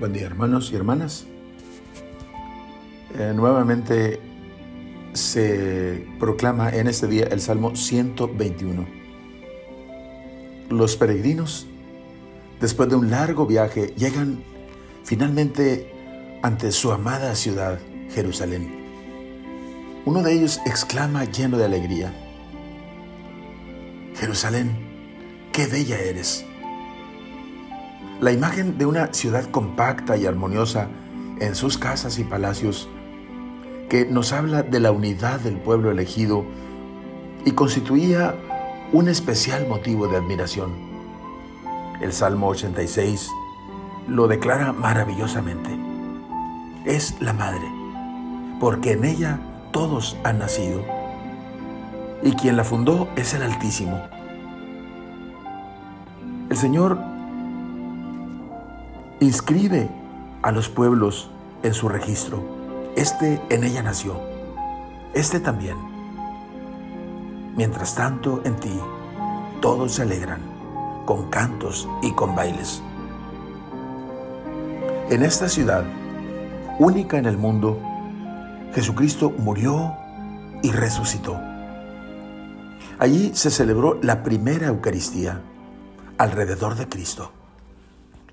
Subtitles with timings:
[0.00, 1.26] Buen día hermanos y hermanas.
[3.18, 4.18] Eh, nuevamente
[5.12, 8.86] se proclama en este día el Salmo 121.
[10.70, 11.66] Los peregrinos,
[12.60, 14.42] después de un largo viaje, llegan
[15.04, 15.92] finalmente
[16.42, 17.78] ante su amada ciudad,
[18.10, 18.79] Jerusalén.
[20.06, 22.10] Uno de ellos exclama lleno de alegría,
[24.14, 24.70] Jerusalén,
[25.52, 26.46] qué bella eres.
[28.20, 30.88] La imagen de una ciudad compacta y armoniosa
[31.38, 32.88] en sus casas y palacios,
[33.90, 36.46] que nos habla de la unidad del pueblo elegido
[37.44, 38.34] y constituía
[38.92, 40.72] un especial motivo de admiración.
[42.00, 43.28] El Salmo 86
[44.08, 45.70] lo declara maravillosamente.
[46.86, 47.66] Es la madre,
[48.58, 49.40] porque en ella
[49.72, 50.82] todos han nacido,
[52.22, 54.00] y quien la fundó es el Altísimo.
[56.50, 56.98] El Señor
[59.20, 59.88] inscribe
[60.42, 61.30] a los pueblos
[61.62, 62.42] en su registro.
[62.96, 64.20] Este en ella nació,
[65.14, 65.76] este también.
[67.56, 68.80] Mientras tanto, en ti
[69.60, 70.40] todos se alegran
[71.04, 72.82] con cantos y con bailes.
[75.10, 75.84] En esta ciudad,
[76.78, 77.78] única en el mundo,
[78.74, 79.96] Jesucristo murió
[80.62, 81.40] y resucitó.
[82.98, 85.40] Allí se celebró la primera Eucaristía
[86.18, 87.32] alrededor de Cristo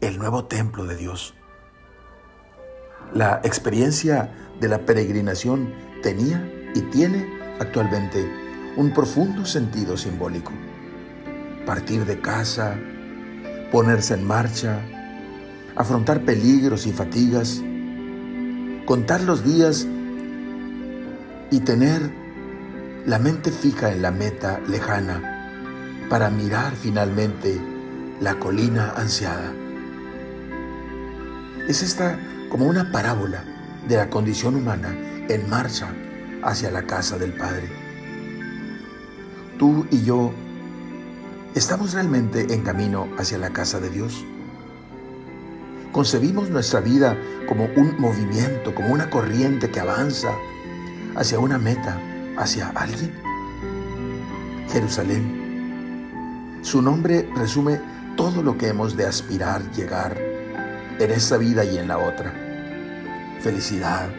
[0.00, 1.34] el nuevo templo de Dios.
[3.12, 7.26] La experiencia de la peregrinación tenía y tiene
[7.58, 8.26] actualmente
[8.76, 10.52] un profundo sentido simbólico.
[11.66, 12.78] Partir de casa,
[13.70, 14.80] ponerse en marcha,
[15.76, 17.60] afrontar peligros y fatigas,
[18.86, 19.86] contar los días
[21.50, 22.10] y tener
[23.06, 27.60] la mente fija en la meta lejana para mirar finalmente
[28.20, 29.52] la colina ansiada.
[31.68, 32.18] Es esta
[32.50, 33.44] como una parábola
[33.88, 34.94] de la condición humana
[35.28, 35.88] en marcha
[36.42, 37.68] hacia la casa del Padre.
[39.58, 40.32] Tú y yo
[41.54, 44.24] estamos realmente en camino hacia la casa de Dios.
[45.92, 47.16] Concebimos nuestra vida
[47.48, 50.30] como un movimiento, como una corriente que avanza
[51.16, 51.98] hacia una meta,
[52.36, 53.12] hacia alguien.
[54.72, 56.60] Jerusalén.
[56.62, 57.80] Su nombre resume
[58.16, 60.16] todo lo que hemos de aspirar, llegar,
[60.98, 62.32] en esta vida y en la otra.
[63.40, 64.10] Felicidad,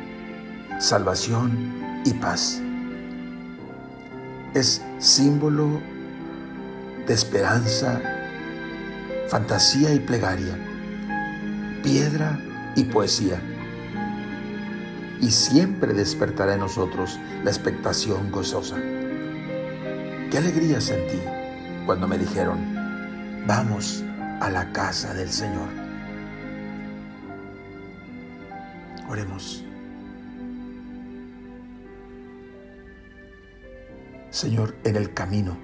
[0.80, 2.62] salvación y paz.
[4.54, 5.80] Es símbolo
[7.08, 8.02] de esperanza,
[9.30, 10.58] fantasía y plegaria,
[11.84, 12.40] piedra
[12.76, 13.40] y poesía.
[15.22, 18.76] Y siempre despertará en nosotros la expectación gozosa.
[20.32, 21.22] Qué alegría sentí
[21.86, 22.60] cuando me dijeron,
[23.46, 24.04] vamos
[24.40, 25.68] a la casa del Señor.
[29.08, 29.64] Oremos.
[34.32, 35.58] Señor, en el camino,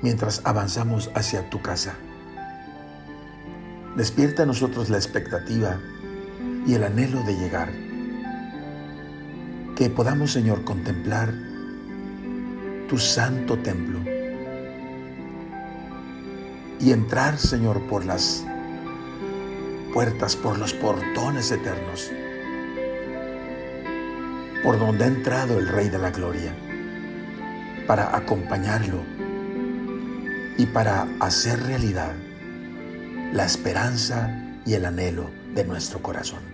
[0.00, 1.96] mientras avanzamos hacia tu casa,
[3.96, 5.80] despierta a nosotros la expectativa
[6.66, 7.72] y el anhelo de llegar.
[9.76, 11.34] Que podamos, Señor, contemplar
[12.88, 14.00] tu santo templo
[16.80, 18.44] y entrar, Señor, por las
[19.92, 22.10] puertas, por los portones eternos,
[24.62, 26.54] por donde ha entrado el Rey de la Gloria,
[27.86, 29.02] para acompañarlo
[30.56, 32.12] y para hacer realidad
[33.32, 34.30] la esperanza
[34.64, 36.53] y el anhelo de nuestro corazón.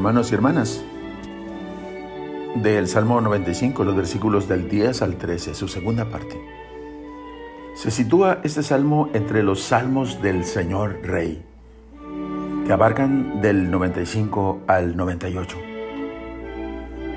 [0.00, 0.82] Hermanos y hermanas.
[2.54, 6.40] Del Salmo 95, los versículos del 10 al 13, su segunda parte.
[7.74, 11.44] Se sitúa este salmo entre los salmos del Señor Rey,
[12.66, 15.58] que abarcan del 95 al 98.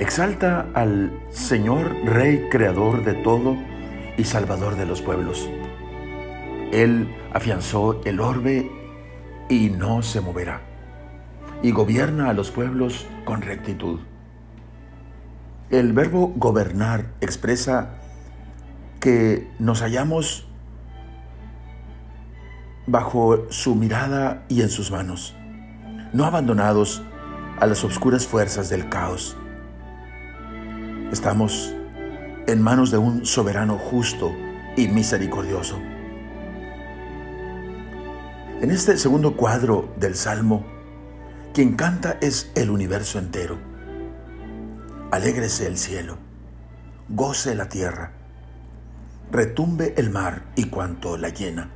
[0.02, 3.56] Exalta al Señor, Rey, Creador de todo
[4.18, 5.50] y Salvador de los pueblos.
[6.74, 8.70] Él afianzó el orbe
[9.48, 10.73] y no se moverá,
[11.63, 14.01] y gobierna a los pueblos con rectitud.
[15.71, 17.95] El verbo gobernar expresa
[19.00, 20.45] que nos hallamos
[22.86, 25.36] bajo su mirada y en sus manos,
[26.12, 27.01] no abandonados
[27.60, 29.38] a las oscuras fuerzas del caos.
[31.12, 31.74] Estamos
[32.45, 34.33] en manos de un soberano justo
[34.75, 35.80] y misericordioso.
[38.62, 40.73] En este segundo cuadro del Salmo,
[41.54, 43.60] quien canta es el universo entero.
[45.12, 46.18] Alégrese el cielo,
[47.10, 48.14] goce la tierra,
[49.32, 51.70] retumbe el mar y cuanto la llena.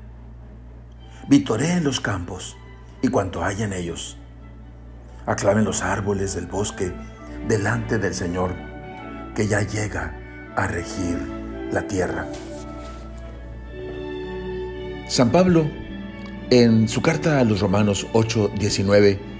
[1.29, 2.57] Vitoreen los campos
[3.03, 4.17] y cuanto hay en ellos.
[5.27, 6.91] Aclamen los árboles del bosque
[7.47, 8.55] delante del Señor,
[9.35, 10.17] que ya llega
[10.55, 11.19] a regir
[11.71, 12.25] la tierra.
[15.07, 15.69] San Pablo,
[16.49, 19.36] en su carta a los Romanos 8:19,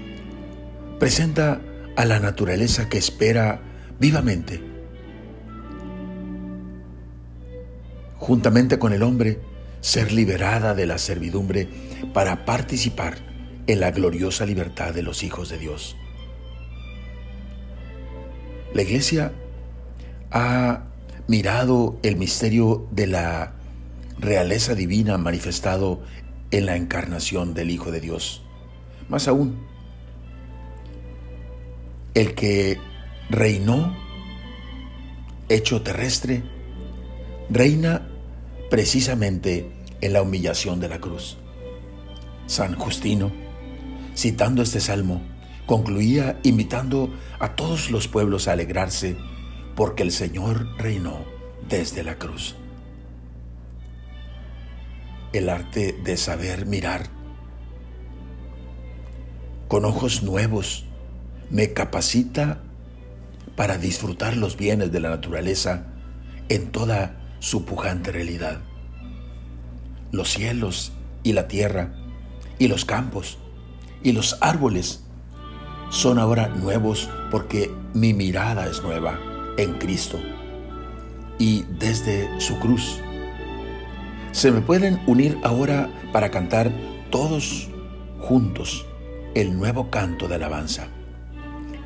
[0.98, 1.60] presenta
[1.96, 3.60] a la naturaleza que espera
[3.98, 4.62] vivamente.
[8.16, 9.40] Juntamente con el hombre,
[9.80, 11.68] ser liberada de la servidumbre
[12.12, 13.18] para participar
[13.66, 15.96] en la gloriosa libertad de los hijos de Dios.
[18.74, 19.32] La iglesia
[20.30, 20.84] ha
[21.26, 23.52] mirado el misterio de la
[24.18, 26.02] realeza divina manifestado
[26.50, 28.42] en la encarnación del Hijo de Dios.
[29.08, 29.58] Más aún,
[32.14, 32.78] el que
[33.30, 33.96] reinó,
[35.48, 36.42] hecho terrestre,
[37.50, 38.08] reina
[38.70, 41.38] precisamente en la humillación de la cruz.
[42.46, 43.30] San Justino,
[44.16, 45.22] citando este salmo,
[45.66, 49.16] concluía invitando a todos los pueblos a alegrarse
[49.76, 51.24] porque el Señor reinó
[51.68, 52.56] desde la cruz.
[55.32, 57.10] El arte de saber mirar
[59.68, 60.87] con ojos nuevos
[61.50, 62.60] me capacita
[63.56, 65.86] para disfrutar los bienes de la naturaleza
[66.48, 68.60] en toda su pujante realidad.
[70.12, 70.92] Los cielos
[71.22, 71.92] y la tierra
[72.58, 73.38] y los campos
[74.02, 75.02] y los árboles
[75.90, 79.18] son ahora nuevos porque mi mirada es nueva
[79.56, 80.18] en Cristo
[81.38, 83.00] y desde su cruz.
[84.32, 86.70] Se me pueden unir ahora para cantar
[87.10, 87.68] todos
[88.20, 88.86] juntos
[89.34, 90.88] el nuevo canto de alabanza.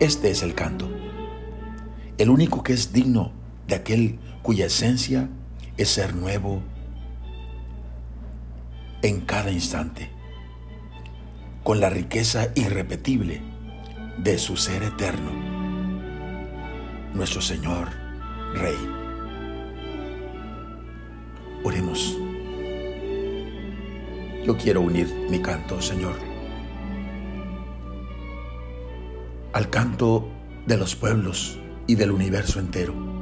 [0.02, 0.90] Este es el canto,
[2.18, 3.30] el único que es digno
[3.68, 5.28] de aquel cuya esencia
[5.76, 6.60] es ser nuevo
[9.02, 10.10] en cada instante,
[11.62, 13.42] con la riqueza irrepetible
[14.18, 15.30] de su ser eterno,
[17.14, 17.90] nuestro Señor
[18.54, 18.74] Rey.
[21.62, 22.18] Oremos.
[24.44, 26.31] Yo quiero unir mi canto, Señor,
[29.52, 30.28] al canto
[30.66, 33.12] de los pueblos y del universo entero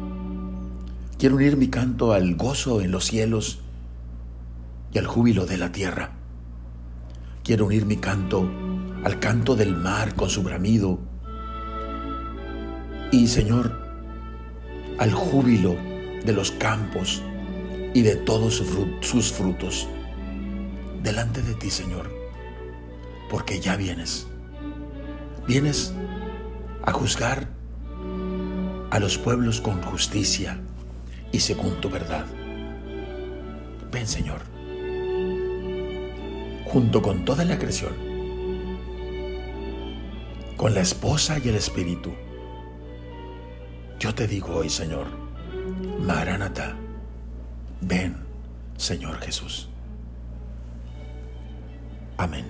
[1.20, 3.58] Quiero unir mi canto al gozo en los cielos
[4.90, 6.12] y al júbilo de la tierra.
[7.44, 8.50] Quiero unir mi canto
[9.04, 10.98] al canto del mar con su bramido
[13.12, 13.78] y, Señor,
[14.98, 15.76] al júbilo
[16.24, 17.20] de los campos
[17.92, 18.62] y de todos
[19.02, 19.88] sus frutos.
[21.02, 22.10] Delante de ti, Señor,
[23.28, 24.26] porque ya vienes.
[25.46, 25.92] Vienes
[26.90, 27.46] a juzgar
[28.90, 30.58] a los pueblos con justicia
[31.30, 32.26] y según tu verdad.
[33.92, 34.40] Ven, Señor,
[36.64, 37.92] junto con toda la creación,
[40.56, 42.12] con la esposa y el espíritu.
[44.00, 45.06] Yo te digo hoy, Señor,
[46.00, 46.74] Maranatha,
[47.82, 48.16] ven,
[48.76, 49.68] Señor Jesús.
[52.16, 52.46] Amén.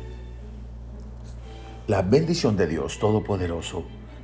[1.89, 3.85] La bendición de Dios Todopoderoso,